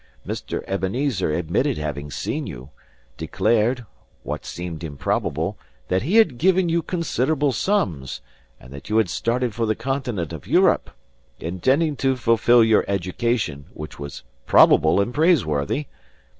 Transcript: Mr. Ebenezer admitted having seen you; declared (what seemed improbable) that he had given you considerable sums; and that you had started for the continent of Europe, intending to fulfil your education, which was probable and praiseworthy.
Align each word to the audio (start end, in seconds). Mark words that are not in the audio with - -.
Mr. 0.25 0.63
Ebenezer 0.67 1.31
admitted 1.31 1.77
having 1.77 2.09
seen 2.09 2.47
you; 2.47 2.71
declared 3.17 3.85
(what 4.23 4.47
seemed 4.47 4.83
improbable) 4.83 5.59
that 5.89 6.01
he 6.01 6.15
had 6.15 6.39
given 6.39 6.67
you 6.69 6.81
considerable 6.81 7.51
sums; 7.51 8.19
and 8.59 8.73
that 8.73 8.89
you 8.89 8.97
had 8.97 9.11
started 9.11 9.53
for 9.53 9.67
the 9.67 9.75
continent 9.75 10.33
of 10.33 10.47
Europe, 10.47 10.89
intending 11.39 11.95
to 11.95 12.15
fulfil 12.15 12.63
your 12.63 12.83
education, 12.87 13.65
which 13.75 13.99
was 13.99 14.23
probable 14.47 14.99
and 14.99 15.13
praiseworthy. 15.13 15.85